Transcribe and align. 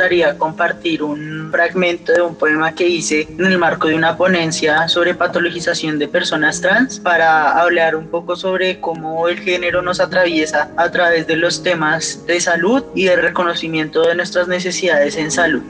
Gustaría 0.00 0.38
compartir 0.38 1.02
un 1.02 1.50
fragmento 1.50 2.10
de 2.14 2.22
un 2.22 2.34
poema 2.34 2.74
que 2.74 2.88
hice 2.88 3.28
en 3.38 3.44
el 3.44 3.58
marco 3.58 3.86
de 3.86 3.94
una 3.94 4.16
ponencia 4.16 4.88
sobre 4.88 5.14
patologización 5.14 5.98
de 5.98 6.08
personas 6.08 6.62
trans 6.62 6.98
para 6.98 7.60
hablar 7.60 7.94
un 7.94 8.08
poco 8.08 8.34
sobre 8.34 8.80
cómo 8.80 9.28
el 9.28 9.38
género 9.38 9.82
nos 9.82 10.00
atraviesa 10.00 10.70
a 10.78 10.90
través 10.90 11.26
de 11.26 11.36
los 11.36 11.62
temas 11.62 12.24
de 12.26 12.40
salud 12.40 12.82
y 12.94 13.04
de 13.04 13.16
reconocimiento 13.16 14.00
de 14.00 14.14
nuestras 14.14 14.48
necesidades 14.48 15.18
en 15.18 15.30
salud. 15.30 15.62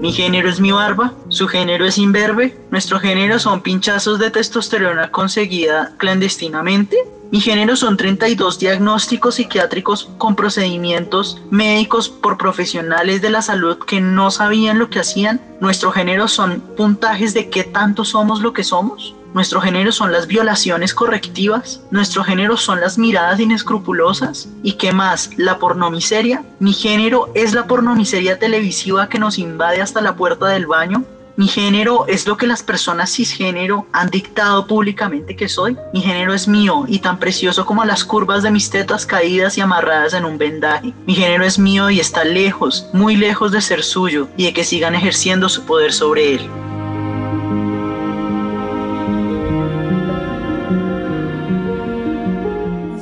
Mi 0.00 0.12
género 0.12 0.50
es 0.50 0.58
mi 0.58 0.72
barba, 0.72 1.14
su 1.28 1.46
género 1.46 1.86
es 1.86 1.98
imberbe, 1.98 2.54
nuestro 2.70 2.98
género 2.98 3.38
son 3.38 3.62
pinchazos 3.62 4.18
de 4.18 4.30
testosterona 4.30 5.10
conseguida 5.10 5.92
clandestinamente, 5.96 6.98
mi 7.34 7.40
género 7.40 7.74
son 7.74 7.96
32 7.96 8.60
diagnósticos 8.60 9.34
psiquiátricos 9.34 10.08
con 10.18 10.36
procedimientos 10.36 11.42
médicos 11.50 12.08
por 12.08 12.38
profesionales 12.38 13.22
de 13.22 13.30
la 13.30 13.42
salud 13.42 13.76
que 13.76 14.00
no 14.00 14.30
sabían 14.30 14.78
lo 14.78 14.88
que 14.88 15.00
hacían. 15.00 15.40
Nuestro 15.60 15.90
género 15.90 16.28
son 16.28 16.60
puntajes 16.76 17.34
de 17.34 17.50
qué 17.50 17.64
tanto 17.64 18.04
somos 18.04 18.40
lo 18.40 18.52
que 18.52 18.62
somos. 18.62 19.16
Nuestro 19.34 19.60
género 19.60 19.90
son 19.90 20.12
las 20.12 20.28
violaciones 20.28 20.94
correctivas. 20.94 21.80
Nuestro 21.90 22.22
género 22.22 22.56
son 22.56 22.80
las 22.80 22.98
miradas 22.98 23.40
inescrupulosas. 23.40 24.48
¿Y 24.62 24.74
qué 24.74 24.92
más? 24.92 25.30
La 25.36 25.58
pornomiseria. 25.58 26.44
Mi 26.60 26.72
género 26.72 27.32
es 27.34 27.52
la 27.52 27.66
pornomiseria 27.66 28.38
televisiva 28.38 29.08
que 29.08 29.18
nos 29.18 29.40
invade 29.40 29.82
hasta 29.82 30.00
la 30.00 30.14
puerta 30.14 30.46
del 30.46 30.68
baño. 30.68 31.02
Mi 31.36 31.48
género 31.48 32.06
es 32.06 32.28
lo 32.28 32.36
que 32.36 32.46
las 32.46 32.62
personas 32.62 33.12
cisgénero 33.12 33.88
han 33.90 34.08
dictado 34.08 34.68
públicamente 34.68 35.34
que 35.34 35.48
soy. 35.48 35.76
Mi 35.92 36.00
género 36.00 36.32
es 36.32 36.46
mío 36.46 36.84
y 36.86 37.00
tan 37.00 37.18
precioso 37.18 37.66
como 37.66 37.84
las 37.84 38.04
curvas 38.04 38.44
de 38.44 38.52
mis 38.52 38.70
tetas 38.70 39.04
caídas 39.04 39.58
y 39.58 39.60
amarradas 39.60 40.14
en 40.14 40.26
un 40.26 40.38
vendaje. 40.38 40.94
Mi 41.06 41.14
género 41.14 41.44
es 41.44 41.58
mío 41.58 41.90
y 41.90 41.98
está 41.98 42.22
lejos, 42.22 42.86
muy 42.92 43.16
lejos 43.16 43.50
de 43.50 43.60
ser 43.60 43.82
suyo 43.82 44.28
y 44.36 44.44
de 44.44 44.52
que 44.52 44.62
sigan 44.62 44.94
ejerciendo 44.94 45.48
su 45.48 45.64
poder 45.64 45.92
sobre 45.92 46.34
él. 46.36 46.48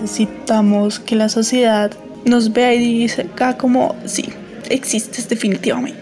Necesitamos 0.01 0.99
que 1.01 1.17
la 1.17 1.29
sociedad 1.29 1.93
nos 2.25 2.51
vea 2.51 2.73
y 2.73 2.79
diga 3.07 3.59
como, 3.59 3.95
sí, 4.07 4.33
existes 4.71 5.29
definitivamente. 5.29 6.02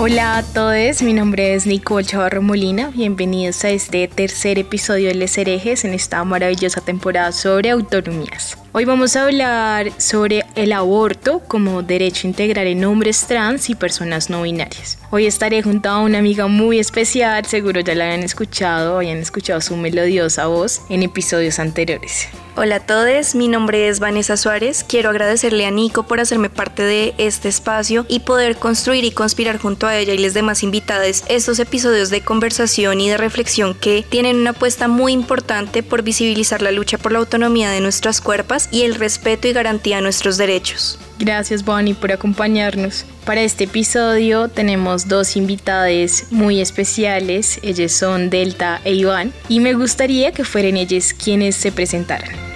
Hola 0.00 0.38
a 0.38 0.42
todos, 0.44 1.02
mi 1.02 1.12
nombre 1.12 1.56
es 1.56 1.66
Nicole 1.66 2.06
Chavarro 2.06 2.40
Molina. 2.40 2.92
Bienvenidos 2.94 3.64
a 3.64 3.70
este 3.70 4.06
tercer 4.06 4.56
episodio 4.56 5.08
de 5.08 5.16
Les 5.16 5.36
Herejes 5.36 5.84
en 5.84 5.92
esta 5.92 6.22
maravillosa 6.22 6.80
temporada 6.80 7.32
sobre 7.32 7.70
autonomías. 7.70 8.56
Hoy 8.72 8.84
vamos 8.84 9.16
a 9.16 9.24
hablar 9.24 9.90
sobre 9.98 10.44
el 10.54 10.74
aborto 10.74 11.40
como 11.48 11.82
derecho 11.82 12.26
integral 12.26 12.66
en 12.66 12.84
hombres 12.84 13.26
trans 13.26 13.70
y 13.70 13.74
personas 13.74 14.28
no 14.28 14.42
binarias. 14.42 14.98
Hoy 15.10 15.24
estaré 15.24 15.62
junto 15.62 15.88
a 15.88 16.00
una 16.00 16.18
amiga 16.18 16.48
muy 16.48 16.78
especial, 16.78 17.46
seguro 17.46 17.80
ya 17.80 17.94
la 17.94 18.04
habían 18.04 18.24
escuchado, 18.24 18.98
hayan 18.98 19.16
escuchado 19.16 19.62
su 19.62 19.74
melodiosa 19.74 20.48
voz 20.48 20.82
en 20.90 21.02
episodios 21.02 21.58
anteriores. 21.58 22.28
Hola 22.60 22.76
a 22.76 22.80
todos, 22.80 23.36
mi 23.36 23.46
nombre 23.46 23.88
es 23.88 24.00
Vanessa 24.00 24.36
Suárez. 24.36 24.84
Quiero 24.86 25.10
agradecerle 25.10 25.64
a 25.64 25.70
Nico 25.70 26.02
por 26.02 26.18
hacerme 26.18 26.50
parte 26.50 26.82
de 26.82 27.14
este 27.16 27.48
espacio 27.48 28.04
y 28.08 28.18
poder 28.18 28.56
construir 28.56 29.04
y 29.04 29.12
conspirar 29.12 29.58
junto 29.58 29.86
a 29.86 29.96
ella 29.96 30.12
y 30.12 30.18
les 30.18 30.34
demás 30.34 30.64
invitadas 30.64 31.22
estos 31.28 31.60
episodios 31.60 32.10
de 32.10 32.20
conversación 32.20 33.00
y 33.00 33.08
de 33.08 33.16
reflexión 33.16 33.74
que 33.74 34.04
tienen 34.08 34.38
una 34.38 34.50
apuesta 34.50 34.88
muy 34.88 35.12
importante 35.12 35.84
por 35.84 36.02
visibilizar 36.02 36.60
la 36.60 36.72
lucha 36.72 36.98
por 36.98 37.12
la 37.12 37.20
autonomía 37.20 37.70
de 37.70 37.80
nuestras 37.80 38.20
cuerpos 38.20 38.57
y 38.72 38.82
el 38.82 38.94
respeto 38.94 39.46
y 39.46 39.52
garantía 39.52 39.98
a 39.98 40.00
nuestros 40.00 40.38
derechos. 40.38 40.98
Gracias 41.18 41.64
Bonnie 41.64 41.94
por 41.94 42.12
acompañarnos. 42.12 43.04
Para 43.24 43.42
este 43.42 43.64
episodio 43.64 44.48
tenemos 44.48 45.06
dos 45.06 45.36
invitadas 45.36 46.26
muy 46.30 46.60
especiales, 46.60 47.58
ellas 47.62 47.92
son 47.92 48.30
Delta 48.30 48.80
e 48.84 48.94
Iván, 48.94 49.32
y 49.48 49.60
me 49.60 49.74
gustaría 49.74 50.32
que 50.32 50.44
fueran 50.44 50.76
ellas 50.76 51.12
quienes 51.12 51.56
se 51.56 51.70
presentaran. 51.72 52.47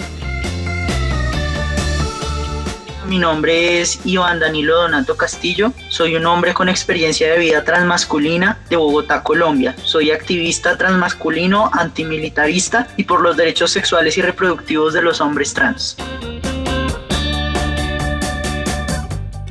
Mi 3.13 3.19
nombre 3.19 3.83
es 3.83 4.01
Iván 4.07 4.41
Danilo 4.41 4.75
Donato 4.75 5.19
Castillo. 5.19 5.75
Soy 5.91 6.15
un 6.17 6.25
hombre 6.25 6.55
con 6.55 6.71
experiencia 6.71 7.31
de 7.31 7.39
vida 7.39 7.63
transmasculina 7.63 8.59
de 8.71 8.77
Bogotá, 8.77 9.23
Colombia. 9.23 9.77
Soy 9.85 10.11
activista 10.11 10.79
transmasculino, 10.79 11.71
antimilitarista 11.75 12.89
y 12.97 13.05
por 13.05 13.21
los 13.21 13.37
derechos 13.37 13.71
sexuales 13.71 14.17
y 14.17 14.23
reproductivos 14.23 14.95
de 14.95 15.03
los 15.03 15.21
hombres 15.21 15.53
trans. 15.53 15.99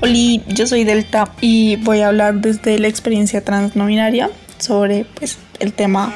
Hola, 0.02 0.42
yo 0.48 0.66
soy 0.66 0.84
Delta 0.84 1.32
y 1.40 1.76
voy 1.76 2.00
a 2.00 2.08
hablar 2.08 2.34
desde 2.42 2.80
la 2.80 2.88
experiencia 2.88 3.46
trans 3.46 3.76
no 3.76 3.86
binaria 3.86 4.32
sobre 4.58 5.06
pues, 5.14 5.38
el 5.60 5.74
tema 5.74 6.12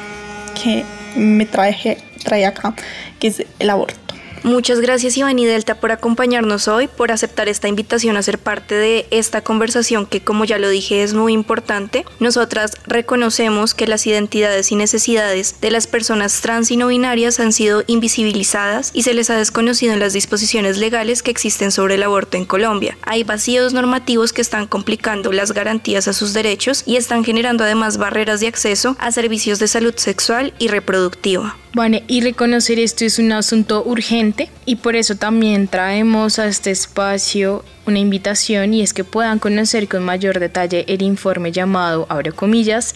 que 0.60 0.84
me 1.14 1.46
traje, 1.46 1.98
trae 2.24 2.44
acá, 2.44 2.74
que 3.20 3.28
es 3.28 3.46
el 3.60 3.70
aborto. 3.70 4.05
Muchas 4.46 4.78
gracias 4.78 5.16
Iván 5.16 5.38
Delta 5.38 5.80
por 5.80 5.90
acompañarnos 5.90 6.68
hoy, 6.68 6.86
por 6.86 7.10
aceptar 7.10 7.48
esta 7.48 7.66
invitación 7.66 8.16
a 8.16 8.22
ser 8.22 8.38
parte 8.38 8.76
de 8.76 9.08
esta 9.10 9.40
conversación 9.40 10.06
que 10.06 10.20
como 10.20 10.44
ya 10.44 10.60
lo 10.60 10.68
dije 10.68 11.02
es 11.02 11.14
muy 11.14 11.32
importante. 11.32 12.04
Nosotras 12.20 12.70
reconocemos 12.86 13.74
que 13.74 13.88
las 13.88 14.06
identidades 14.06 14.70
y 14.70 14.76
necesidades 14.76 15.60
de 15.60 15.72
las 15.72 15.88
personas 15.88 16.40
trans 16.42 16.70
y 16.70 16.76
no 16.76 16.86
binarias 16.86 17.40
han 17.40 17.52
sido 17.52 17.82
invisibilizadas 17.88 18.92
y 18.94 19.02
se 19.02 19.14
les 19.14 19.30
ha 19.30 19.36
desconocido 19.36 19.92
en 19.92 19.98
las 19.98 20.12
disposiciones 20.12 20.78
legales 20.78 21.24
que 21.24 21.32
existen 21.32 21.72
sobre 21.72 21.96
el 21.96 22.04
aborto 22.04 22.36
en 22.36 22.44
Colombia. 22.44 22.96
Hay 23.02 23.24
vacíos 23.24 23.72
normativos 23.72 24.32
que 24.32 24.42
están 24.42 24.68
complicando 24.68 25.32
las 25.32 25.50
garantías 25.50 26.06
a 26.06 26.12
sus 26.12 26.34
derechos 26.34 26.84
y 26.86 26.94
están 26.94 27.24
generando 27.24 27.64
además 27.64 27.96
barreras 27.96 28.38
de 28.38 28.46
acceso 28.46 28.94
a 29.00 29.10
servicios 29.10 29.58
de 29.58 29.66
salud 29.66 29.94
sexual 29.96 30.54
y 30.60 30.68
reproductiva. 30.68 31.56
Vale, 31.76 32.04
y 32.08 32.22
reconocer 32.22 32.78
esto 32.78 33.04
es 33.04 33.18
un 33.18 33.32
asunto 33.32 33.84
urgente 33.84 34.48
y 34.64 34.76
por 34.76 34.96
eso 34.96 35.14
también 35.14 35.68
traemos 35.68 36.38
a 36.38 36.46
este 36.46 36.70
espacio 36.70 37.66
una 37.84 37.98
invitación 37.98 38.72
y 38.72 38.80
es 38.80 38.94
que 38.94 39.04
puedan 39.04 39.38
conocer 39.38 39.86
con 39.86 40.02
mayor 40.02 40.40
detalle 40.40 40.86
el 40.88 41.02
informe 41.02 41.52
llamado, 41.52 42.06
abro 42.08 42.32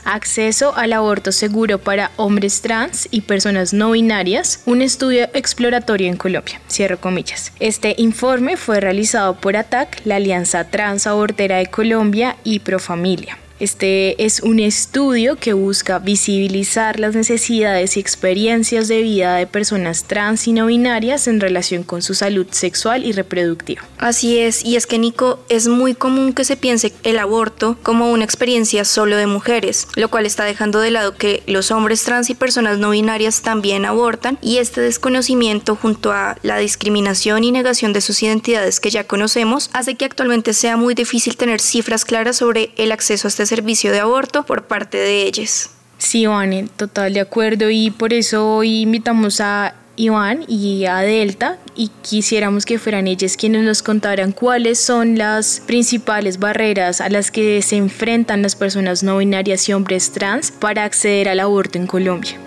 Acceso 0.07 0.75
al 0.75 0.95
aborto 0.95 1.31
seguro 1.31 1.77
para 1.77 2.11
hombres 2.17 2.63
trans 2.63 3.07
y 3.11 3.21
personas 3.21 3.75
no 3.75 3.91
binarias, 3.91 4.63
un 4.65 4.81
estudio 4.81 5.29
exploratorio 5.35 6.09
en 6.09 6.17
Colombia, 6.17 6.59
cierro 6.67 6.99
comillas. 6.99 7.53
Este 7.61 7.95
informe 7.99 8.57
fue 8.57 8.81
realizado 8.81 9.37
por 9.37 9.59
ATAC, 9.59 10.01
la 10.07 10.17
Alianza 10.17 10.65
Trans 10.65 11.07
Abortera 11.07 11.59
de 11.59 11.67
Colombia 11.67 12.39
y 12.45 12.61
Profamilia. 12.61 13.37
Este 13.61 14.25
es 14.25 14.41
un 14.41 14.59
estudio 14.59 15.37
que 15.37 15.53
busca 15.53 15.99
visibilizar 15.99 16.99
las 16.99 17.15
necesidades 17.15 17.99
y 17.99 18.01
experiencias 18.01 18.89
de 18.89 19.03
vida 19.03 19.35
de 19.35 19.47
personas 19.47 20.05
trans 20.05 20.49
y 20.49 20.55
no 20.55 20.65
binarias 20.65 21.29
en 21.29 21.41
relación 21.41 21.83
con 21.83 22.01
su 22.01 22.15
salud 22.15 22.47
sexual 22.51 23.05
y 23.05 23.13
reproductiva. 23.13 23.83
Así 23.99 24.39
es, 24.39 24.65
y 24.65 24.77
es 24.77 24.87
que 24.87 24.99
Nico, 24.99 25.45
es 25.51 25.69
muy 25.69 25.95
común 25.95 26.33
que 26.33 26.45
se 26.45 26.57
piense 26.57 26.95
el 27.03 27.19
aborto 27.19 27.77
como 27.83 28.11
una 28.11 28.25
experiencia 28.25 28.87
solo 28.87 29.17
de 29.17 29.27
mujeres, 29.27 29.89
lo 29.95 30.09
cual 30.09 30.25
está 30.25 30.45
dejando 30.45 30.81
de 30.81 30.91
lado 30.91 31.17
que 31.17 31.43
los 31.47 31.71
hombres 31.71 32.03
trans 32.03 32.31
y 32.31 32.35
personas 32.35 32.79
no 32.79 32.91
binarias 32.91 33.43
también 33.43 33.85
abortan 33.85 34.39
y 34.41 34.57
este 34.57 34.81
desconocimiento 34.81 35.77
junto 35.77 36.13
a 36.13 36.39
la 36.43 36.57
discriminación 36.57 37.45
y 37.45 37.53
negación 37.53 37.93
de 37.93 38.01
sus 38.01 38.23
identidades 38.23 38.81
que 38.81 38.89
ya 38.89 39.05
conocemos 39.05 39.69
hace 39.75 39.97
que 39.97 40.07
actualmente 40.07 40.55
sea 40.55 40.79
muy 40.79 40.95
difícil 40.95 41.37
tener 41.37 41.61
cifras 41.61 42.07
claras 42.07 42.39
sobre 42.39 42.73
el 42.79 42.91
acceso 42.91 43.29
a 43.29 43.31
este 43.31 43.50
servicio 43.51 43.91
de 43.93 44.01
aborto 44.01 44.45
por 44.45 44.65
parte 44.65 44.97
de 44.97 45.25
ellos. 45.25 45.71
Sí, 45.99 46.21
Iván, 46.21 46.71
total 46.77 47.13
de 47.13 47.21
acuerdo 47.21 47.69
y 47.69 47.91
por 47.91 48.15
eso 48.15 48.57
hoy 48.57 48.81
invitamos 48.83 49.41
a 49.41 49.75
Iván 49.97 50.45
y 50.49 50.87
a 50.87 50.99
Delta 50.99 51.59
y 51.75 51.91
quisiéramos 52.01 52.65
que 52.65 52.79
fueran 52.79 53.07
ellos 53.07 53.37
quienes 53.37 53.65
nos 53.65 53.83
contaran 53.83 54.33
cuáles 54.33 54.79
son 54.79 55.19
las 55.19 55.61
principales 55.67 56.39
barreras 56.39 57.03
a 57.03 57.11
las 57.11 57.31
que 57.31 57.61
se 57.61 57.77
enfrentan 57.77 58.41
las 58.41 58.57
personas 58.57 59.03
no 59.03 59.19
binarias 59.19 59.69
y 59.69 59.75
hombres 59.75 60.13
trans 60.13 60.53
para 60.53 60.85
acceder 60.85 61.29
al 61.29 61.41
aborto 61.41 61.77
en 61.77 61.87
Colombia. 61.87 62.39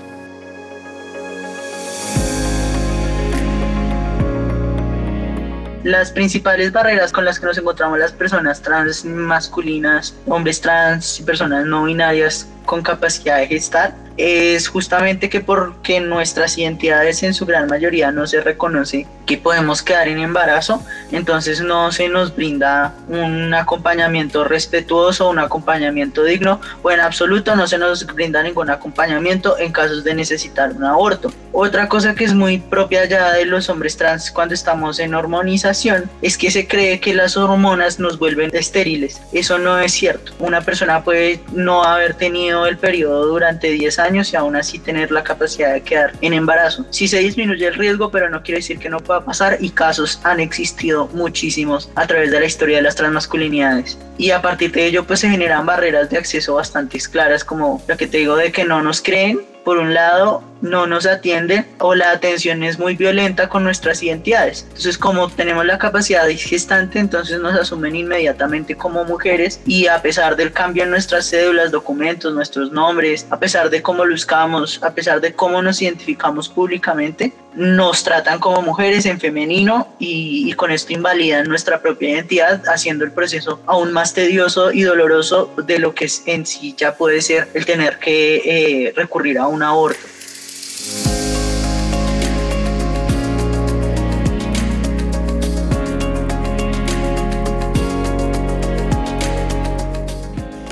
Las 5.84 6.12
principales 6.12 6.72
barreras 6.72 7.12
con 7.12 7.26
las 7.26 7.40
que 7.40 7.46
nos 7.46 7.58
encontramos 7.58 8.00
las 8.00 8.12
personas 8.12 8.62
trans 8.62 9.04
masculinas, 9.06 10.16
hombres 10.28 10.62
trans 10.62 11.20
y 11.20 11.24
personas 11.24 11.66
no 11.66 11.84
binarias 11.84 12.48
con 12.66 12.82
capacidad 12.82 13.38
de 13.38 13.48
gestar 13.48 13.96
es 14.18 14.68
justamente 14.68 15.30
que 15.30 15.42
porque 15.42 16.00
nuestras 16.00 16.58
identidades 16.58 17.24
en 17.24 17.34
su 17.34 17.46
gran 17.46 17.68
mayoría 17.68 18.12
no 18.12 18.28
se 18.28 18.42
reconoce 18.42 19.08
que 19.26 19.38
podemos 19.38 19.82
quedar 19.82 20.10
en 20.10 20.20
embarazo, 20.20 20.84
entonces 21.12 21.62
no 21.62 21.92
se 21.94 22.10
nos 22.10 22.36
brinda 22.36 22.94
un 23.08 23.54
acompañamiento 23.54 24.44
respetuoso, 24.44 25.30
un 25.30 25.40
acompañamiento 25.40 26.24
digno 26.24 26.60
o 26.82 26.92
en 26.92 27.00
absoluto 27.00 27.56
no 27.56 27.66
se 27.68 27.78
nos 27.78 28.06
brinda 28.06 28.44
ningún 28.44 28.70
acompañamiento 28.70 29.58
en 29.58 29.72
casos 29.72 30.04
de 30.04 30.14
necesitar 30.14 30.74
un 30.74 30.84
aborto. 30.84 31.32
Otra 31.54 31.88
cosa 31.88 32.16
que 32.16 32.26
es 32.26 32.34
muy 32.34 32.58
propia 32.58 33.06
ya 33.06 33.32
de 33.32 33.46
los 33.46 33.70
hombres 33.70 33.96
trans 33.96 34.30
cuando 34.32 34.54
estamos 34.54 35.00
en 35.00 35.14
hormonización 35.14 36.10
es 36.22 36.38
que 36.38 36.52
se 36.52 36.68
cree 36.68 37.00
que 37.00 37.14
las 37.14 37.38
hormonas 37.38 38.00
nos 38.00 38.20
vuelven 38.20 38.52
estériles. 38.54 39.22
Eso 39.32 39.58
no 39.58 39.80
es 39.80 39.94
cierto. 39.94 40.34
Una 40.40 40.62
persona 40.62 41.04
puede 41.04 41.40
no 41.54 41.84
haber 41.84 42.16
tenido 42.16 42.53
el 42.66 42.78
periodo 42.78 43.26
durante 43.28 43.70
10 43.70 44.00
años 44.00 44.32
y 44.32 44.36
aún 44.36 44.56
así 44.56 44.80
tener 44.80 45.12
la 45.12 45.24
capacidad 45.24 45.74
de 45.74 45.82
quedar 45.82 46.14
en 46.22 46.34
embarazo. 46.34 46.86
Sí 46.90 47.08
se 47.08 47.20
disminuye 47.20 47.68
el 47.68 47.76
riesgo, 47.76 48.12
pero 48.12 48.30
no 48.30 48.44
quiere 48.44 48.60
decir 48.60 48.80
que 48.80 48.90
no 48.90 49.00
pueda 49.00 49.26
pasar 49.26 49.58
y 49.60 49.70
casos 49.70 50.20
han 50.24 50.40
existido 50.40 51.08
muchísimos 51.14 51.90
a 51.96 52.08
través 52.08 52.32
de 52.32 52.40
la 52.40 52.46
historia 52.46 52.78
de 52.78 52.84
las 52.84 52.96
transmasculinidades. 52.96 53.98
Y 54.18 54.32
a 54.32 54.42
partir 54.42 54.72
de 54.72 54.86
ello 54.86 55.04
pues 55.06 55.20
se 55.20 55.30
generan 55.30 55.66
barreras 55.66 56.10
de 56.10 56.18
acceso 56.18 56.56
bastante 56.56 56.94
claras 57.12 57.44
como 57.44 57.82
lo 57.88 57.98
que 57.98 58.08
te 58.08 58.20
digo 58.20 58.36
de 58.36 58.52
que 58.52 58.66
no 58.66 58.82
nos 58.82 59.02
creen 59.02 59.42
por 59.64 59.78
un 59.78 59.94
lado, 59.94 60.44
no 60.64 60.88
nos 60.88 61.06
atienden 61.06 61.68
o 61.80 61.94
la 61.94 62.12
atención 62.12 62.64
es 62.64 62.80
muy 62.80 62.96
violenta 62.96 63.50
con 63.50 63.64
nuestras 63.64 64.02
identidades. 64.02 64.64
Entonces, 64.70 64.98
como 64.98 65.30
tenemos 65.30 65.66
la 65.66 65.78
capacidad 65.78 66.28
gestante, 66.30 67.00
entonces 67.00 67.40
nos 67.40 67.54
asumen 67.54 67.96
inmediatamente 67.96 68.76
como 68.76 69.04
mujeres 69.04 69.60
y 69.68 69.88
a 69.88 70.02
pesar 70.02 70.36
del 70.36 70.52
cambio 70.52 70.84
en 70.84 70.90
nuestras 70.90 71.30
cédulas, 71.30 71.72
documentos, 71.72 72.34
nuestros 72.34 72.72
nombres, 72.72 73.28
a 73.30 73.38
pesar 73.38 73.70
de 73.70 73.82
cómo 73.82 74.06
luzcamos, 74.06 74.82
a 74.82 74.94
pesar 74.94 75.22
de 75.22 75.34
cómo 75.34 75.62
nos 75.62 75.82
identificamos 75.82 76.48
públicamente, 76.48 77.34
nos 77.56 78.04
tratan 78.04 78.40
como 78.40 78.62
mujeres 78.62 79.06
en 79.06 79.20
femenino 79.20 79.88
y, 80.00 80.52
con 80.54 80.72
esto 80.72 80.94
invalidan 80.94 81.48
nuestra 81.48 81.82
propia 81.82 82.12
identidad, 82.12 82.64
haciendo 82.68 83.04
el 83.04 83.12
proceso 83.12 83.60
aún 83.66 83.92
más 83.92 84.14
tedioso 84.14 84.72
y 84.72 84.84
doloroso 84.84 85.54
de 85.66 85.80
lo 85.80 85.94
que 85.94 86.10
en 86.26 86.46
sí 86.46 86.74
ya 86.78 86.96
puede 86.96 87.22
ser 87.22 87.50
el 87.54 87.66
tener 87.66 88.00
que 88.00 88.88
eh, 88.88 88.94
recurrir 88.96 89.38
a 89.38 89.48
un 89.48 89.62
aborto. 89.62 90.00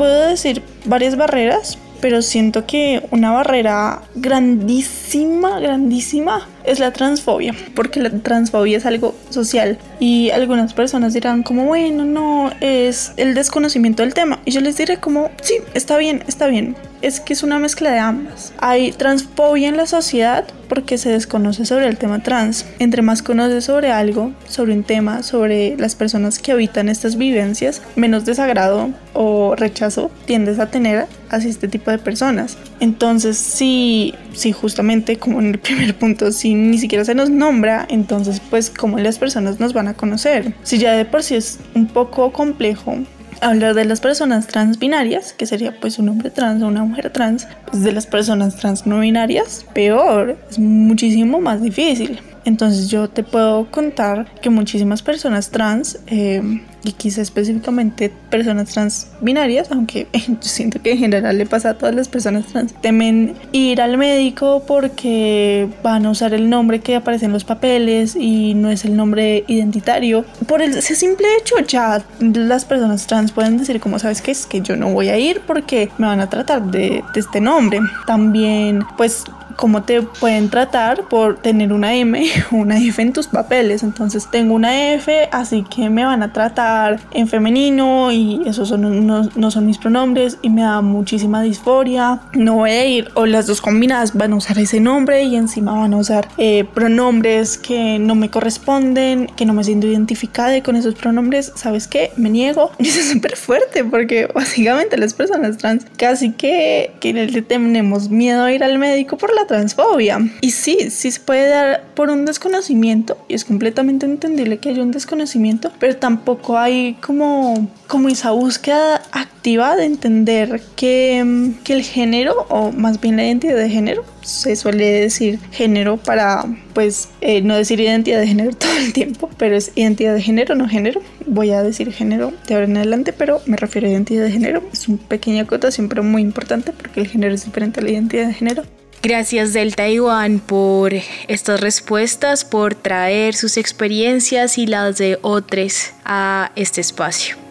Puedo 0.02 0.30
decir 0.30 0.64
varias 0.86 1.16
barreras, 1.16 1.78
pero 2.02 2.24
siento 2.24 2.66
que 2.66 3.06
una 3.12 3.34
barrera 3.34 4.02
grandísima, 4.16 5.60
grandísima 5.60 6.48
es 6.64 6.80
la 6.80 6.92
transfobia, 6.92 7.54
porque 7.76 8.00
la 8.00 8.10
transfobia 8.10 8.78
es 8.78 8.86
algo 8.86 9.16
social 9.30 9.78
y 10.00 10.30
algunas 10.32 10.74
personas 10.74 11.14
dirán 11.14 11.44
como, 11.44 11.66
bueno, 11.66 12.06
no, 12.06 12.52
es 12.62 13.14
el 13.18 13.34
desconocimiento 13.34 14.04
del 14.04 14.14
tema. 14.14 14.40
Y 14.46 14.52
yo 14.52 14.62
les 14.62 14.78
diré 14.78 14.98
como, 14.98 15.32
sí, 15.42 15.56
está 15.74 15.98
bien, 15.98 16.24
está 16.28 16.48
bien. 16.48 16.76
Es 17.02 17.20
que 17.20 17.34
es 17.34 17.42
una 17.42 17.58
mezcla 17.58 17.92
de 17.92 18.00
ambas. 18.00 18.54
Hay 18.60 18.92
transfobia 18.92 19.70
en 19.70 19.78
la 19.78 19.88
sociedad 19.88 20.46
porque 20.70 20.98
se 20.98 21.10
desconoce 21.10 21.66
sobre 21.66 21.88
el 21.88 21.98
tema 21.98 22.22
trans. 22.22 22.66
Entre 22.80 23.02
más 23.02 23.24
conoces 23.24 23.66
sobre 23.66 23.92
algo, 23.92 24.32
sobre 24.48 24.74
un 24.74 24.84
tema, 24.84 25.24
sobre 25.24 25.76
las 25.78 25.96
personas 25.96 26.40
que 26.40 26.52
habitan 26.52 26.90
estas 26.90 27.18
vivencias, 27.18 27.82
menos 27.96 28.26
desagrado 28.26 28.92
o 29.14 29.56
rechazo 29.56 30.12
tiendes 30.26 30.60
a 30.60 30.70
tener 30.70 31.08
hacia 31.30 31.50
este 31.50 31.68
tipo 31.68 31.92
de 31.92 31.98
personas. 31.98 32.58
Entonces, 32.82 33.38
sí, 33.38 34.16
sí, 34.34 34.52
justamente 34.52 35.18
como 35.18 35.40
en 35.40 35.52
el 35.52 35.60
primer 35.60 35.96
punto, 35.96 36.32
si 36.32 36.56
ni 36.56 36.80
siquiera 36.80 37.06
se 37.06 37.16
nos 37.16 37.30
nombra, 37.30 37.88
entonces 37.90 38.42
pues 38.50 38.72
cómo 38.72 38.98
las 38.98 39.20
personas 39.20 39.60
nos 39.60 39.72
van 39.72 39.88
a 39.88 39.94
conocer. 39.94 40.56
Si 40.64 40.80
ya 40.80 40.94
de 40.94 41.06
por 41.06 41.22
sí 41.22 41.36
es 41.36 41.60
un 41.76 41.86
poco 41.86 42.34
complejo 42.34 42.98
hablar 43.40 43.76
de 43.76 43.86
las 43.86 44.00
personas 44.00 44.48
trans 44.48 44.80
binarias, 44.80 45.34
que 45.34 45.46
sería 45.46 45.80
pues 45.80 46.00
un 46.00 46.10
hombre 46.10 46.32
trans 46.32 46.64
o 46.64 46.68
una 46.68 46.84
mujer 46.84 47.12
trans, 47.12 47.48
pues 47.70 47.84
de 47.84 47.92
las 47.92 48.08
personas 48.08 48.56
trans 48.56 48.86
no 48.88 49.00
binarias, 49.00 49.66
peor, 49.74 50.38
es 50.50 50.58
muchísimo 50.58 51.40
más 51.40 51.62
difícil. 51.62 52.20
Entonces 52.46 52.90
yo 52.90 53.08
te 53.10 53.24
puedo 53.24 53.70
contar 53.70 54.26
que 54.42 54.50
muchísimas 54.50 55.04
personas 55.04 55.52
trans, 55.52 56.00
eh, 56.08 56.42
y 56.84 56.94
quizá 56.94 57.22
específicamente 57.22 58.12
personas 58.30 58.70
trans 58.70 59.08
binarias, 59.22 59.72
aunque 59.72 60.08
siento 60.40 60.82
que 60.82 60.94
en 60.94 60.98
general 60.98 61.38
le 61.38 61.46
pasa 61.46 61.72
a 61.72 61.74
todas 61.76 61.96
las 61.96 62.08
personas 62.08 62.46
trans, 62.48 62.74
temen 62.82 63.36
ir 63.52 63.82
al 63.82 63.98
médico 63.98 64.64
porque 64.66 65.68
van 65.84 66.06
a 66.06 66.10
usar 66.10 66.34
el 66.34 66.50
nombre 66.50 66.80
que 66.80 66.96
aparece 66.96 67.26
en 67.26 67.34
los 67.34 67.44
papeles 67.44 68.16
y 68.16 68.54
no 68.54 68.72
es 68.72 68.86
el 68.86 68.96
nombre 68.96 69.44
identitario. 69.48 70.26
Por 70.48 70.62
ese 70.62 70.96
simple 70.96 71.28
hecho 71.40 71.56
ya 71.60 72.04
las 72.20 72.66
personas 72.66 73.08
trans 73.08 73.32
pueden 73.32 73.58
decir 73.58 73.80
como 73.80 74.00
sabes 74.00 74.22
que 74.22 74.32
es 74.32 74.46
que 74.46 74.62
yo 74.62 74.76
no 74.76 74.92
voy 74.92 75.10
a 75.10 75.18
ir 75.18 75.42
porque 75.46 75.90
me 75.98 76.08
van 76.08 76.20
a 76.20 76.30
tratar 76.30 76.64
de 76.64 77.04
este 77.16 77.42
nombre. 77.42 77.80
También 78.06 78.84
pues 78.98 79.24
cómo 79.56 79.84
te 79.84 80.02
pueden 80.02 80.50
tratar 80.50 81.08
por 81.08 81.38
tener 81.38 81.74
una 81.74 81.96
M 81.96 82.24
o 82.52 82.56
una 82.62 82.78
F 82.80 83.02
en 83.02 83.14
tus 83.14 83.28
papeles. 83.28 83.84
Entonces 83.84 84.28
tengo 84.32 84.54
una 84.54 84.94
F, 84.94 85.30
así 85.32 85.64
que 85.64 85.90
me 85.90 86.06
van 86.06 86.24
a 86.24 86.34
tratar 86.34 87.00
en 87.12 87.28
femenino 87.28 88.12
y 88.12 88.42
esos 88.46 88.70
son, 88.70 89.06
no, 89.06 89.52
son 89.52 89.66
mis 89.66 89.78
pronombres 89.78 90.38
y 90.42 90.50
me 90.50 90.62
da 90.62 90.82
muchísima 90.82 91.42
disforia. 91.42 92.22
No 92.34 92.56
voy 92.56 92.72
a 92.72 92.86
ir, 92.86 93.10
o 93.16 93.26
las 93.26 93.48
dos 93.48 93.62
combinadas 93.62 94.16
van 94.16 94.34
a 94.34 94.36
usar 94.36 94.58
ese 94.60 94.80
nombre 94.80 95.24
y 95.24 95.36
encima 95.36 95.74
van 95.74 95.94
a 95.94 95.98
usar 95.98 96.28
eh, 96.38 96.66
pronombres 96.74 97.58
que 97.58 98.00
no 98.00 98.16
me 98.16 98.30
corresponden, 98.30 99.28
que 99.36 99.46
no 99.46 99.54
me 99.54 99.64
siento 99.64 99.88
identificada 99.88 100.62
con 100.64 100.76
esos 100.76 100.96
pronombres. 100.96 101.52
¿Sabes 101.56 101.88
qué? 101.88 102.12
Me 102.18 102.30
niego. 102.30 102.72
Y 102.78 102.88
eso 102.88 103.00
es 103.00 103.10
súper 103.10 103.38
fuerte 103.38 103.84
porque 103.84 104.28
básicamente 104.28 104.98
las 104.98 105.14
personas 105.14 105.58
trans 105.58 105.86
casi 105.98 106.32
que, 106.32 106.92
que 107.00 107.14
le 107.14 107.42
tenemos 107.42 108.10
miedo 108.10 108.44
a 108.44 108.52
ir 108.52 108.64
al 108.64 108.78
médico 108.78 109.18
por 109.18 109.34
la 109.34 109.41
transfobia. 109.46 110.20
Y 110.42 110.52
sí, 110.52 110.90
sí 110.90 111.12
se 111.12 111.20
puede 111.20 111.50
dar 111.50 111.84
por 111.96 112.10
un 112.10 112.26
desconocimiento 112.26 113.18
y 113.28 113.36
es 113.36 113.46
completamente 113.46 114.06
entendible 114.06 114.58
que 114.58 114.70
haya 114.70 114.82
un 114.82 114.92
desconocimiento, 114.92 115.72
pero 115.80 115.98
tampoco 115.98 116.58
hay 116.58 116.96
como, 117.02 117.68
como 117.88 118.10
esa 118.10 118.32
búsqueda 118.32 119.02
activa 119.12 119.76
de 119.76 119.86
entender 119.86 120.62
que, 120.76 121.54
que 121.64 121.74
el 121.74 121.84
género, 121.84 122.46
o 122.50 122.72
más 122.72 123.02
bien 123.02 123.18
la 123.18 123.24
identidad 123.24 123.56
de 123.56 123.70
género, 123.70 124.04
se 124.22 124.56
suele 124.56 124.86
decir 124.86 125.40
género 125.52 125.98
para, 125.98 126.46
pues, 126.74 127.10
eh, 127.22 127.42
no 127.42 127.56
decir 127.56 127.80
identidad 127.80 128.20
de 128.20 128.28
género 128.28 128.52
todo 128.58 128.78
el 128.78 128.94
tiempo, 128.94 129.30
pero 129.38 129.56
es 129.56 129.72
identidad 129.76 130.14
de 130.14 130.22
género, 130.22 130.56
no 130.56 130.68
género. 130.68 131.02
Voy 131.26 131.52
a 131.52 131.64
decir 131.64 131.92
género 131.92 132.34
de 132.48 132.54
ahora 132.54 132.66
en 132.66 132.78
adelante, 132.78 133.14
pero 133.14 133.42
me 133.46 133.58
refiero 133.58 133.88
a 133.88 133.92
identidad 133.92 134.24
de 134.24 134.32
género. 134.32 134.64
Es 134.72 134.88
una 134.88 135.00
pequeña 135.08 135.44
acotación, 135.44 135.90
pero 135.90 136.04
muy 136.04 136.22
importante 136.22 136.72
porque 136.72 137.00
el 137.02 137.08
género 137.08 137.34
es 137.34 137.46
diferente 137.46 137.80
a 137.80 137.84
la 137.84 137.92
identidad 137.92 138.28
de 138.28 138.34
género. 138.34 138.64
Gracias 139.04 139.54
Delta 139.54 139.90
Iván 139.90 140.40
por 140.40 140.94
estas 141.28 141.60
respuestas, 141.60 142.46
por 142.46 142.76
traer 142.76 143.34
sus 143.34 143.58
experiencias 143.58 144.60
y 144.60 144.68
las 144.68 145.00
de 145.00 145.18
otros 145.24 145.92
a 146.06 146.52
este 146.56 146.82
espacio. 146.82 147.51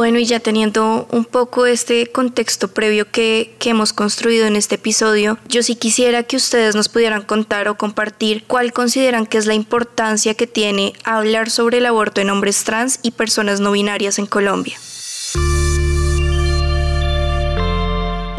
Bueno, 0.00 0.18
y 0.18 0.24
ya 0.24 0.40
teniendo 0.40 1.06
un 1.10 1.26
poco 1.26 1.66
este 1.66 2.06
contexto 2.06 2.68
previo 2.68 3.10
que, 3.10 3.54
que, 3.58 3.68
hemos 3.68 3.92
construido 3.92 4.46
en 4.46 4.56
este 4.56 4.76
episodio, 4.76 5.36
yo 5.46 5.62
sí 5.62 5.76
quisiera 5.76 6.22
que 6.22 6.36
ustedes 6.36 6.74
nos 6.74 6.88
pudieran 6.88 7.20
contar 7.20 7.68
o 7.68 7.76
compartir 7.76 8.44
cuál 8.46 8.72
consideran 8.72 9.26
que 9.26 9.36
es 9.36 9.44
la 9.44 9.52
importancia 9.52 10.32
que 10.32 10.46
tiene 10.46 10.94
hablar 11.04 11.50
sobre 11.50 11.76
el 11.76 11.84
aborto 11.84 12.22
en 12.22 12.30
hombres 12.30 12.64
trans 12.64 12.98
y 13.02 13.10
personas 13.10 13.60
no 13.60 13.72
binarias 13.72 14.18
en 14.18 14.24
Colombia. 14.24 14.78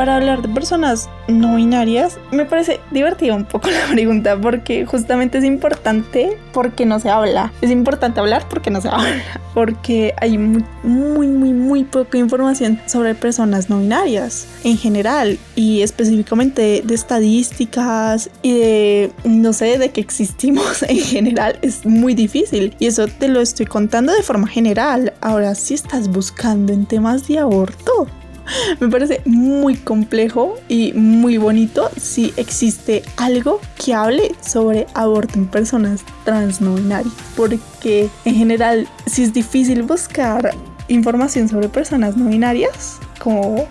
Para 0.01 0.15
hablar 0.15 0.41
de 0.41 0.49
personas 0.49 1.11
no 1.27 1.57
binarias, 1.57 2.17
me 2.31 2.45
parece 2.45 2.79
divertida 2.89 3.35
un 3.35 3.45
poco 3.45 3.69
la 3.69 3.85
pregunta 3.93 4.35
porque 4.35 4.83
justamente 4.83 5.37
es 5.37 5.43
importante 5.43 6.39
porque 6.53 6.87
no 6.87 6.99
se 6.99 7.11
habla. 7.11 7.53
Es 7.61 7.69
importante 7.69 8.19
hablar 8.19 8.47
porque 8.49 8.71
no 8.71 8.81
se 8.81 8.89
habla. 8.89 9.21
Porque 9.53 10.13
hay 10.21 10.37
muy, 10.37 10.63
muy, 10.81 11.27
muy, 11.27 11.53
muy 11.53 11.83
poca 11.83 12.17
información 12.17 12.79
sobre 12.85 13.15
personas 13.15 13.69
no 13.69 13.79
binarias 13.79 14.47
en 14.63 14.77
general 14.77 15.37
y 15.57 15.81
específicamente 15.81 16.81
de 16.85 16.95
estadísticas 16.95 18.29
y 18.41 18.53
de, 18.53 19.11
no 19.25 19.51
sé, 19.51 19.77
de 19.77 19.89
que 19.89 19.99
existimos 19.99 20.83
en 20.87 20.99
general. 20.99 21.59
Es 21.61 21.85
muy 21.85 22.13
difícil 22.13 22.73
y 22.79 22.87
eso 22.87 23.07
te 23.07 23.27
lo 23.27 23.41
estoy 23.41 23.65
contando 23.65 24.13
de 24.13 24.23
forma 24.23 24.47
general. 24.47 25.13
Ahora, 25.19 25.53
si 25.53 25.73
estás 25.73 26.07
buscando 26.07 26.71
en 26.71 26.85
temas 26.85 27.27
de 27.27 27.39
aborto, 27.39 28.07
me 28.79 28.87
parece 28.89 29.21
muy 29.25 29.75
complejo 29.75 30.55
y 30.67 30.93
muy 30.93 31.37
bonito 31.37 31.89
si 31.97 32.33
existe 32.37 33.03
algo 33.17 33.59
que 33.83 33.93
hable 33.93 34.31
sobre 34.41 34.87
aborto 34.93 35.39
en 35.39 35.47
personas 35.47 36.03
trans 36.25 36.61
no 36.61 36.75
binarias. 36.75 37.13
Porque 37.35 38.09
en 38.25 38.35
general, 38.35 38.87
si 39.05 39.23
es 39.23 39.33
difícil 39.33 39.83
buscar 39.83 40.53
información 40.87 41.47
sobre 41.47 41.69
personas 41.69 42.17
no 42.17 42.29
binarias, 42.29 42.99
como 43.19 43.67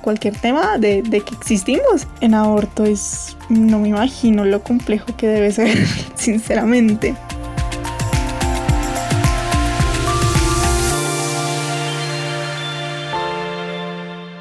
cualquier 0.00 0.34
tema 0.36 0.78
de, 0.78 1.02
de, 1.02 1.20
que 1.20 1.34
existimos 1.34 2.06
en 2.20 2.34
aborto, 2.34 2.84
es 2.84 3.36
no 3.50 3.78
me 3.78 3.88
imagino 3.88 4.44
lo 4.44 4.62
complejo 4.62 5.14
que 5.16 5.28
debe 5.28 5.52
ser, 5.52 5.76
sinceramente. 6.14 7.14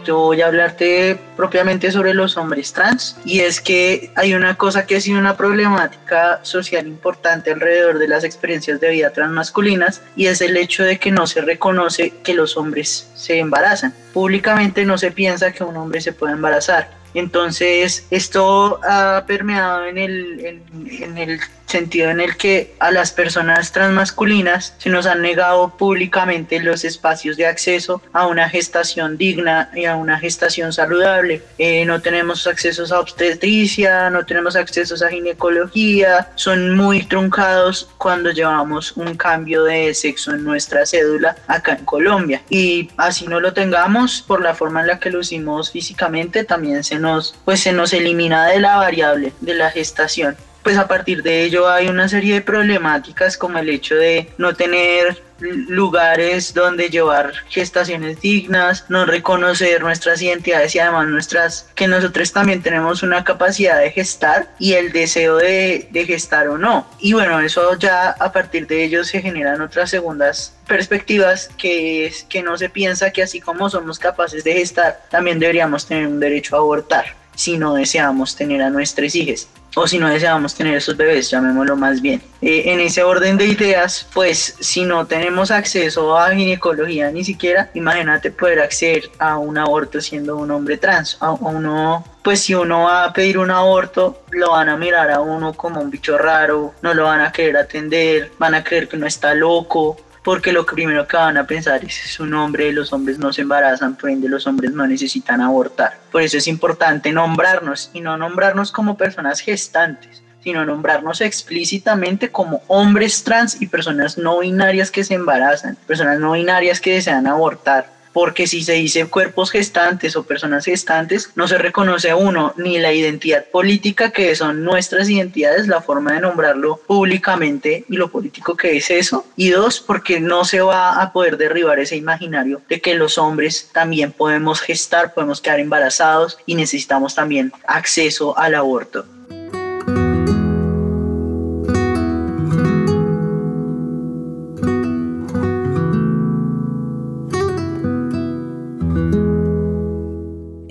Yo 0.07 0.17
voy 0.19 0.41
a 0.41 0.47
hablarte 0.47 1.19
propiamente 1.35 1.91
sobre 1.91 2.13
los 2.13 2.37
hombres 2.37 2.71
trans 2.71 3.17
y 3.25 3.41
es 3.41 3.59
que 3.59 4.09
hay 4.15 4.33
una 4.33 4.55
cosa 4.55 4.85
que 4.85 4.95
ha 4.95 5.01
sido 5.01 5.19
una 5.19 5.35
problemática 5.35 6.39
social 6.43 6.87
importante 6.87 7.51
alrededor 7.51 7.99
de 7.99 8.07
las 8.07 8.23
experiencias 8.23 8.79
de 8.79 8.89
vida 8.89 9.11
transmasculinas 9.11 10.01
y 10.15 10.27
es 10.27 10.39
el 10.39 10.55
hecho 10.55 10.83
de 10.83 10.97
que 10.97 11.11
no 11.11 11.27
se 11.27 11.41
reconoce 11.41 12.13
que 12.23 12.33
los 12.33 12.55
hombres 12.55 13.09
se 13.15 13.39
embarazan. 13.39 13.93
Públicamente 14.13 14.85
no 14.85 14.97
se 14.97 15.11
piensa 15.11 15.51
que 15.51 15.65
un 15.65 15.75
hombre 15.75 15.99
se 15.99 16.13
puede 16.13 16.33
embarazar. 16.33 16.89
Entonces, 17.13 18.05
esto 18.09 18.79
ha 18.83 19.25
permeado 19.27 19.85
en 19.85 19.97
el, 19.97 20.61
en, 20.85 21.17
el 21.17 21.39
sentido 21.67 22.09
en 22.09 22.21
el 22.21 22.37
que 22.37 22.75
a 22.79 22.91
las 22.91 23.11
personas 23.11 23.71
transmasculinas 23.71 24.73
se 24.77 24.89
nos 24.89 25.05
han 25.05 25.21
negado 25.21 25.75
públicamente 25.77 26.59
los 26.59 26.83
espacios 26.83 27.37
de 27.37 27.45
acceso 27.45 28.01
a 28.13 28.25
una 28.25 28.49
gestación 28.49 29.17
digna 29.17 29.69
y 29.75 29.85
a 29.85 29.95
una 29.95 30.17
gestación 30.19 30.73
saludable. 30.73 31.43
Eh, 31.57 31.85
no 31.85 32.01
tenemos 32.01 32.47
accesos 32.47 32.91
a 32.91 32.99
obstetricia, 32.99 34.09
no 34.09 34.25
tenemos 34.25 34.55
accesos 34.55 35.03
a 35.03 35.09
ginecología, 35.09 36.29
son 36.35 36.75
muy 36.75 37.03
truncados 37.03 37.89
cuando 37.97 38.31
llevamos 38.31 38.95
un 38.95 39.15
cambio 39.15 39.63
de 39.63 39.93
sexo 39.93 40.33
en 40.33 40.43
nuestra 40.43 40.85
cédula 40.85 41.35
acá 41.47 41.73
en 41.73 41.85
Colombia. 41.85 42.41
Y 42.49 42.89
así 42.97 43.27
no 43.27 43.39
lo 43.39 43.53
tengamos, 43.53 44.23
por 44.25 44.41
la 44.41 44.55
forma 44.55 44.81
en 44.81 44.87
la 44.87 44.99
que 44.99 45.09
lo 45.09 45.19
hicimos 45.19 45.71
físicamente, 45.71 46.43
también 46.43 46.83
se 46.83 46.97
nos 46.97 47.35
pues 47.43 47.59
se 47.59 47.73
nos 47.73 47.93
elimina 47.93 48.47
de 48.47 48.59
la 48.59 48.77
variable 48.77 49.33
de 49.41 49.53
la 49.53 49.69
gestación. 49.69 50.37
Pues 50.67 50.77
a 50.77 50.85
partir 50.89 51.23
de 51.23 51.43
ello 51.43 51.69
hay 51.69 51.87
una 51.87 52.09
serie 52.09 52.33
de 52.33 52.41
problemáticas 52.41 53.37
como 53.37 53.57
el 53.57 53.69
hecho 53.69 53.95
de 53.95 54.27
no 54.37 54.53
tener 54.53 55.23
lugares 55.39 56.53
donde 56.53 56.89
llevar 56.89 57.31
gestaciones 57.47 58.19
dignas, 58.19 58.83
no 58.89 59.05
reconocer 59.05 59.81
nuestras 59.81 60.21
identidades 60.21 60.75
y 60.75 60.79
además 60.79 61.07
nuestras, 61.07 61.69
que 61.73 61.87
nosotros 61.87 62.33
también 62.33 62.61
tenemos 62.61 63.01
una 63.01 63.23
capacidad 63.23 63.79
de 63.79 63.91
gestar 63.91 64.49
y 64.59 64.73
el 64.73 64.91
deseo 64.91 65.37
de, 65.37 65.87
de 65.89 66.05
gestar 66.05 66.49
o 66.49 66.57
no. 66.57 66.85
Y 66.99 67.13
bueno, 67.13 67.39
eso 67.39 67.79
ya 67.79 68.09
a 68.09 68.33
partir 68.33 68.67
de 68.67 68.83
ello 68.83 69.05
se 69.05 69.21
generan 69.21 69.61
otras 69.61 69.89
segundas 69.89 70.53
perspectivas 70.67 71.49
que 71.57 72.07
es 72.07 72.25
que 72.25 72.43
no 72.43 72.57
se 72.57 72.67
piensa 72.67 73.11
que 73.11 73.23
así 73.23 73.39
como 73.39 73.69
somos 73.69 73.99
capaces 73.99 74.43
de 74.43 74.51
gestar, 74.51 74.99
también 75.09 75.39
deberíamos 75.39 75.87
tener 75.87 76.07
un 76.07 76.19
derecho 76.19 76.57
a 76.57 76.59
abortar 76.59 77.15
si 77.35 77.57
no 77.57 77.73
deseamos 77.75 78.35
tener 78.35 78.61
a 78.61 78.69
nuestros 78.69 79.15
hijos 79.15 79.47
o 79.77 79.87
si 79.87 79.99
no 79.99 80.09
deseamos 80.09 80.55
tener 80.55 80.75
esos 80.75 80.97
bebés, 80.97 81.29
llamémoslo 81.29 81.75
más 81.75 82.01
bien. 82.01 82.21
Eh, 82.41 82.63
en 82.65 82.79
ese 82.79 83.03
orden 83.03 83.37
de 83.37 83.45
ideas, 83.45 84.07
pues 84.11 84.55
si 84.59 84.83
no 84.83 85.05
tenemos 85.05 85.51
acceso 85.51 86.17
a 86.17 86.31
ginecología 86.31 87.11
ni 87.11 87.23
siquiera, 87.23 87.69
imagínate 87.75 88.31
poder 88.31 88.59
acceder 88.59 89.11
a 89.19 89.37
un 89.37 89.57
aborto 89.57 90.01
siendo 90.01 90.35
un 90.37 90.49
hombre 90.49 90.77
trans. 90.77 91.17
A, 91.19 91.31
uno, 91.31 92.03
pues 92.23 92.41
si 92.41 92.55
uno 92.55 92.85
va 92.85 93.05
a 93.05 93.13
pedir 93.13 93.37
un 93.37 93.51
aborto, 93.51 94.23
lo 94.31 94.51
van 94.51 94.69
a 94.69 94.77
mirar 94.77 95.11
a 95.11 95.21
uno 95.21 95.53
como 95.53 95.79
un 95.79 95.91
bicho 95.91 96.17
raro, 96.17 96.73
no 96.81 96.95
lo 96.95 97.03
van 97.03 97.21
a 97.21 97.31
querer 97.31 97.57
atender, 97.57 98.31
van 98.39 98.55
a 98.55 98.63
creer 98.63 98.87
que 98.87 98.95
uno 98.95 99.05
está 99.05 99.35
loco, 99.35 99.97
porque 100.27 100.51
lo 100.51 100.65
primero 100.65 101.07
que 101.07 101.15
van 101.15 101.37
a 101.37 101.47
pensar 101.47 101.85
es 101.85 101.95
su 101.95 102.25
nombre, 102.25 102.73
los 102.73 102.91
hombres 102.91 103.17
no 103.17 103.31
se 103.31 103.43
embarazan, 103.43 103.95
por 103.95 104.09
ende 104.09 104.27
los 104.27 104.45
hombres 104.45 104.73
no 104.73 104.85
necesitan 104.85 105.39
abortar. 105.39 105.97
Por 106.11 106.21
eso 106.21 106.37
es 106.37 106.49
importante 106.49 107.13
nombrarnos 107.13 107.89
y 107.93 108.01
no 108.01 108.17
nombrarnos 108.17 108.73
como 108.73 108.97
personas 108.97 109.39
gestantes, 109.39 110.21
sino 110.43 110.65
nombrarnos 110.65 111.21
explícitamente 111.21 112.29
como 112.29 112.61
hombres 112.67 113.23
trans 113.23 113.61
y 113.61 113.67
personas 113.67 114.17
no 114.17 114.39
binarias 114.39 114.91
que 114.91 115.05
se 115.05 115.13
embarazan, 115.13 115.77
personas 115.87 116.19
no 116.19 116.33
binarias 116.33 116.81
que 116.81 116.95
desean 116.95 117.25
abortar 117.25 117.96
porque 118.17 118.47
si 118.47 118.63
se 118.63 118.73
dice 118.73 119.05
cuerpos 119.05 119.51
gestantes 119.51 120.15
o 120.15 120.23
personas 120.23 120.65
gestantes, 120.65 121.29
no 121.35 121.47
se 121.47 121.59
reconoce 121.59 122.15
uno 122.15 122.51
ni 122.57 122.79
la 122.79 122.91
identidad 122.91 123.45
política 123.45 124.09
que 124.09 124.35
son 124.35 124.63
nuestras 124.63 125.07
identidades, 125.07 125.67
la 125.67 125.81
forma 125.81 126.13
de 126.13 126.21
nombrarlo 126.21 126.77
públicamente 126.87 127.85
y 127.87 127.95
lo 127.95 128.09
político 128.09 128.57
que 128.57 128.75
es 128.75 128.89
eso, 128.89 129.23
y 129.35 129.49
dos, 129.49 129.79
porque 129.79 130.19
no 130.19 130.45
se 130.45 130.61
va 130.61 130.99
a 130.99 131.13
poder 131.13 131.37
derribar 131.37 131.77
ese 131.77 131.95
imaginario 131.95 132.59
de 132.67 132.81
que 132.81 132.95
los 132.95 133.19
hombres 133.19 133.69
también 133.71 134.11
podemos 134.11 134.61
gestar, 134.61 135.13
podemos 135.13 135.39
quedar 135.39 135.59
embarazados 135.59 136.39
y 136.47 136.55
necesitamos 136.55 137.13
también 137.13 137.53
acceso 137.67 138.35
al 138.35 138.55
aborto. 138.55 139.05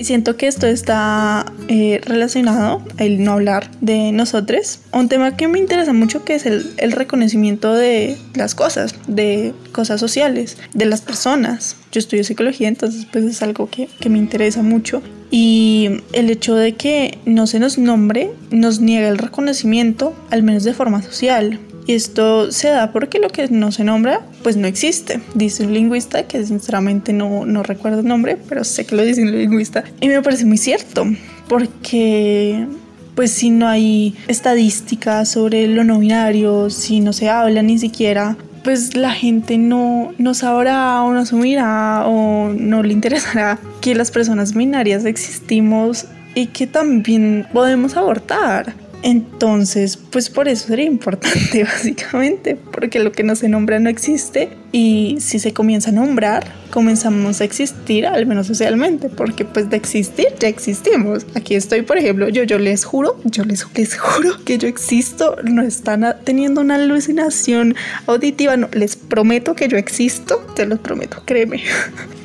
Siento 0.07 0.37
que 0.37 0.47
esto 0.47 0.67
está 0.67 1.53
eh, 1.69 2.01
relacionado, 2.05 2.83
el 2.97 3.23
no 3.23 3.33
hablar 3.33 3.71
de 3.81 4.13
nosotros, 4.13 4.81
un 4.93 5.09
tema 5.09 5.37
que 5.37 5.49
me 5.49 5.59
interesa 5.59 5.93
mucho 5.93 6.25
que 6.25 6.37
es 6.37 6.47
el, 6.47 6.73
el, 6.79 6.93
reconocimiento 6.93 7.75
de 7.75 8.17
las 8.35 8.55
cosas, 8.55 8.95
de 9.09 9.53
cosas 9.73 10.01
sociales, 10.01 10.57
de 10.73 10.87
las 10.87 11.01
personas. 11.01 11.77
Yo 11.93 11.99
estudio 11.99 12.25
psicología, 12.25 12.69
entonces 12.69 13.07
pues 13.11 13.25
es 13.25 13.43
algo 13.43 13.69
que, 13.69 13.89
que 14.01 14.09
me 14.09 14.19
interesa 14.19 14.63
mucho. 14.63 15.03
Y 15.31 16.03
el 16.13 16.31
hecho 16.31 16.55
de 16.55 16.75
que 16.75 17.19
no 17.25 17.47
se 17.47 17.59
nos 17.59 17.79
nombre 17.79 18.31
nos 18.51 18.81
niega 18.81 19.09
el 19.09 19.19
reconocimiento, 19.19 20.15
al 20.31 20.45
menos 20.45 20.63
de 20.63 20.73
forma 20.73 21.03
social. 21.03 21.59
Y 21.87 21.95
esto 21.95 22.51
se 22.51 22.69
da 22.69 22.91
porque 22.91 23.19
lo 23.19 23.29
que 23.29 23.49
no 23.49 23.71
se 23.71 23.85
nombra, 23.85 24.21
pues 24.43 24.57
no 24.57 24.67
existe. 24.67 25.21
Dice 25.35 25.65
un 25.65 25.73
lingüista 25.73 26.25
que 26.25 26.45
sinceramente 26.45 27.13
no, 27.13 27.47
no 27.47 27.63
recuerdo 27.63 28.01
el 28.01 28.07
nombre, 28.07 28.37
pero 28.49 28.65
sé 28.65 28.85
que 28.85 28.97
lo 28.97 29.05
dice 29.05 29.23
un 29.23 29.31
lingüista. 29.31 29.85
Y 30.01 30.09
me 30.09 30.21
parece 30.21 30.45
muy 30.45 30.59
cierto, 30.59 31.07
porque 31.49 32.67
pues 33.15 33.31
si 33.31 33.51
no 33.51 33.67
hay 33.67 34.15
estadísticas 34.29 35.31
sobre 35.31 35.69
lo 35.69 35.85
no 35.85 36.01
binario, 36.01 36.71
si 36.71 37.01
no 37.01 37.13
se 37.13 37.31
habla 37.31 37.63
ni 37.63 37.79
siquiera, 37.79 38.37
pues 38.63 38.97
la 38.97 39.13
gente 39.13 39.59
no, 39.59 40.13
no 40.19 40.35
sabrá 40.35 41.03
o 41.03 41.13
no 41.13 41.21
asumirá 41.21 42.05
o 42.07 42.49
no 42.49 42.83
le 42.83 42.93
interesará 42.93 43.59
que 43.81 43.95
las 43.95 44.11
personas 44.11 44.55
binarias 44.55 45.05
existimos 45.05 46.07
y 46.35 46.49
que 46.49 46.67
también 46.67 47.47
podemos 47.53 47.97
abortar. 47.97 48.75
Entonces, 49.07 50.01
pues 50.11 50.31
por 50.31 50.49
eso 50.49 50.67
sería 50.67 50.85
importante 50.85 51.63
básicamente, 51.63 52.57
porque 52.57 52.99
lo 52.99 53.13
que 53.13 53.23
no 53.23 53.37
se 53.37 53.49
nombra 53.49 53.79
no 53.79 53.89
existe 53.89 54.49
y 54.73 55.19
si 55.21 55.39
se 55.39 55.53
comienza 55.53 55.91
a 55.91 55.93
nombrar, 55.93 56.45
comenzamos 56.73 57.41
a 57.41 57.45
existir, 57.45 58.05
al 58.05 58.27
menos 58.27 58.49
socialmente, 58.49 59.09
porque 59.09 59.45
pues 59.45 59.71
de 59.71 59.77
existir 59.77 60.27
ya 60.41 60.49
existimos. 60.49 61.25
Aquí 61.37 61.55
estoy, 61.55 61.83
por 61.83 61.99
ejemplo, 61.99 62.29
yo, 62.29 62.43
yo 62.43 62.59
les 62.59 62.85
juro, 62.85 63.17
yo 63.23 63.45
les, 63.45 63.65
les 63.77 63.97
juro 63.97 64.45
que 64.45 64.59
yo 64.59 64.67
existo, 64.67 65.37
no 65.45 65.63
están 65.63 66.05
teniendo 66.25 66.61
una 66.61 66.75
alucinación 66.75 67.77
auditiva, 68.09 68.57
no, 68.57 68.69
les 68.73 68.97
prometo 68.97 69.55
que 69.55 69.69
yo 69.69 69.77
existo, 69.77 70.45
te 70.57 70.67
lo 70.67 70.79
prometo, 70.79 71.23
créeme. 71.25 71.63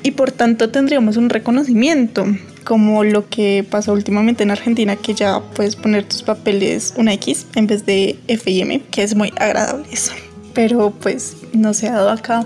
Y 0.04 0.12
por 0.12 0.32
tanto 0.32 0.72
tendríamos 0.72 1.16
un 1.16 1.30
reconocimiento 1.30 2.26
como 2.72 3.04
lo 3.04 3.28
que 3.28 3.66
pasó 3.70 3.92
últimamente 3.92 4.44
en 4.44 4.52
Argentina, 4.52 4.96
que 4.96 5.14
ya 5.14 5.42
puedes 5.42 5.76
poner 5.76 6.06
tus 6.06 6.24
papeles 6.24 6.94
una 6.96 7.12
X 7.16 7.46
en 7.56 7.68
vez 7.68 7.86
de 7.86 8.18
F 8.30 8.50
y 8.50 8.62
M, 8.62 8.82
que 8.90 9.04
es 9.04 9.14
muy 9.14 9.34
agradable 9.36 9.86
eso. 9.92 10.14
Pero 10.54 10.92
pues 10.92 11.36
no 11.52 11.74
se 11.74 11.90
ha 11.90 11.96
dado 11.96 12.12
acá, 12.12 12.46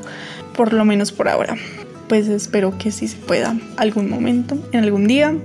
por 0.57 0.73
lo 0.73 0.83
menos 0.83 1.11
por 1.11 1.27
ahora. 1.27 1.55
Pues 2.09 2.27
espero 2.27 2.75
que 2.75 2.91
sí 2.91 3.07
se 3.07 3.17
pueda 3.17 3.55
algún 3.77 4.09
momento, 4.09 4.57
en 4.71 4.83
algún 4.83 5.05
día. 5.05 5.35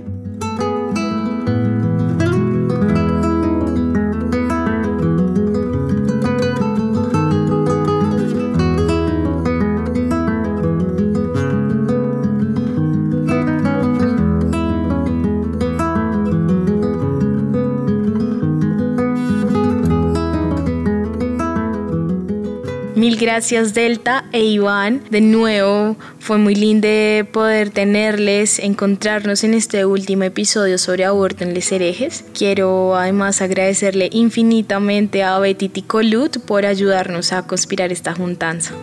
Gracias 23.31 23.73
Delta 23.73 24.25
e 24.33 24.43
Iván. 24.43 25.03
De 25.09 25.21
nuevo, 25.21 25.95
fue 26.19 26.37
muy 26.37 26.53
lindo 26.53 26.89
poder 27.31 27.69
tenerles, 27.69 28.59
encontrarnos 28.59 29.45
en 29.45 29.53
este 29.53 29.85
último 29.85 30.23
episodio 30.23 30.77
sobre 30.77 31.05
aborto 31.05 31.45
en 31.45 31.53
les 31.53 31.71
herejes. 31.71 32.25
Quiero 32.37 32.93
además 32.93 33.41
agradecerle 33.41 34.09
infinitamente 34.11 35.23
a 35.23 35.39
Betty 35.39 35.69
Ticolut 35.69 36.39
por 36.39 36.65
ayudarnos 36.65 37.31
a 37.31 37.47
conspirar 37.47 37.93
esta 37.93 38.13
juntanza. 38.13 38.73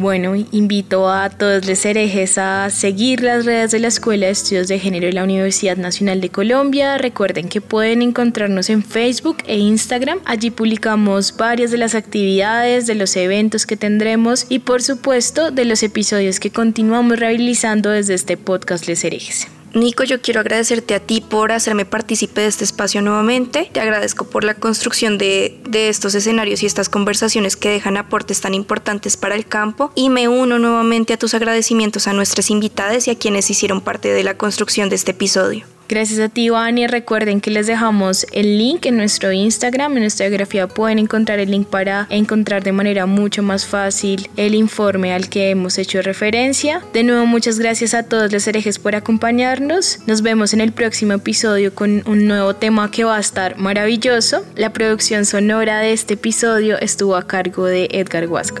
Bueno, 0.00 0.36
invito 0.52 1.10
a 1.10 1.28
todos 1.28 1.66
los 1.66 1.84
herejes 1.84 2.38
a 2.38 2.70
seguir 2.70 3.20
las 3.20 3.44
redes 3.44 3.72
de 3.72 3.80
la 3.80 3.88
Escuela 3.88 4.26
de 4.26 4.32
Estudios 4.32 4.68
de 4.68 4.78
Género 4.78 5.06
de 5.06 5.12
la 5.12 5.24
Universidad 5.24 5.76
Nacional 5.76 6.20
de 6.20 6.28
Colombia. 6.28 6.98
Recuerden 6.98 7.48
que 7.48 7.60
pueden 7.60 8.02
encontrarnos 8.02 8.70
en 8.70 8.84
Facebook 8.84 9.38
e 9.48 9.58
Instagram. 9.58 10.20
Allí 10.24 10.52
publicamos 10.52 11.36
varias 11.36 11.72
de 11.72 11.78
las 11.78 11.96
actividades, 11.96 12.86
de 12.86 12.94
los 12.94 13.16
eventos 13.16 13.66
que 13.66 13.76
tendremos 13.76 14.46
y 14.48 14.60
por 14.60 14.82
supuesto 14.82 15.50
de 15.50 15.64
los 15.64 15.82
episodios 15.82 16.38
que 16.38 16.52
continuamos 16.52 17.18
realizando 17.18 17.90
desde 17.90 18.14
este 18.14 18.36
podcast 18.36 18.86
Les 18.86 19.02
Herejes. 19.02 19.57
Nico, 19.78 20.04
yo 20.04 20.20
quiero 20.20 20.40
agradecerte 20.40 20.94
a 20.94 21.00
ti 21.00 21.20
por 21.20 21.52
hacerme 21.52 21.84
partícipe 21.84 22.40
de 22.40 22.46
este 22.46 22.64
espacio 22.64 23.02
nuevamente. 23.02 23.70
Te 23.72 23.80
agradezco 23.80 24.24
por 24.24 24.44
la 24.44 24.54
construcción 24.54 25.18
de, 25.18 25.58
de, 25.68 25.88
estos 25.88 26.14
escenarios 26.14 26.62
y 26.62 26.66
estas 26.66 26.88
conversaciones 26.88 27.56
que 27.56 27.70
dejan 27.70 27.96
aportes 27.96 28.40
tan 28.40 28.54
importantes 28.54 29.16
para 29.16 29.34
el 29.34 29.46
campo. 29.46 29.92
Y 29.94 30.10
me 30.10 30.28
uno 30.28 30.58
nuevamente 30.58 31.12
a 31.12 31.18
tus 31.18 31.34
agradecimientos 31.34 32.08
a 32.08 32.12
nuestras 32.12 32.50
invitadas 32.50 33.08
y 33.08 33.10
a 33.10 33.18
quienes 33.18 33.50
hicieron 33.50 33.80
parte 33.80 34.12
de 34.12 34.24
la 34.24 34.36
construcción 34.36 34.88
de 34.88 34.96
este 34.96 35.12
episodio. 35.12 35.64
Gracias 35.88 36.20
a 36.20 36.28
ti, 36.28 36.48
y 36.48 36.86
recuerden 36.86 37.40
que 37.40 37.50
les 37.50 37.66
dejamos 37.66 38.26
el 38.32 38.58
link 38.58 38.84
en 38.84 38.98
nuestro 38.98 39.32
Instagram. 39.32 39.94
En 39.94 40.00
nuestra 40.00 40.28
biografía 40.28 40.68
pueden 40.68 40.98
encontrar 40.98 41.38
el 41.38 41.50
link 41.50 41.66
para 41.66 42.06
encontrar 42.10 42.62
de 42.62 42.72
manera 42.72 43.06
mucho 43.06 43.42
más 43.42 43.64
fácil 43.64 44.28
el 44.36 44.54
informe 44.54 45.14
al 45.14 45.30
que 45.30 45.50
hemos 45.50 45.78
hecho 45.78 46.02
referencia. 46.02 46.82
De 46.92 47.04
nuevo, 47.04 47.24
muchas 47.24 47.58
gracias 47.58 47.94
a 47.94 48.02
todos 48.02 48.30
los 48.30 48.46
herejes 48.46 48.78
por 48.78 48.94
acompañarnos. 48.94 50.00
Nos 50.06 50.20
vemos 50.20 50.52
en 50.52 50.60
el 50.60 50.72
próximo 50.72 51.14
episodio 51.14 51.74
con 51.74 52.02
un 52.06 52.26
nuevo 52.26 52.54
tema 52.54 52.90
que 52.90 53.04
va 53.04 53.16
a 53.16 53.20
estar 53.20 53.56
maravilloso. 53.56 54.44
La 54.56 54.74
producción 54.74 55.24
sonora 55.24 55.80
de 55.80 55.92
este 55.92 56.14
episodio 56.14 56.78
estuvo 56.80 57.16
a 57.16 57.26
cargo 57.26 57.64
de 57.64 57.88
Edgar 57.92 58.26
Huasca. 58.26 58.60